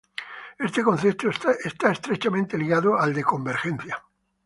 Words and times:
Este 0.67 0.81
concepto 0.83 1.29
está 1.69 1.91
estrechamente 1.91 2.57
ligado 2.57 2.97
al 2.97 3.13
de 3.13 3.23
convergencia. 3.23 4.03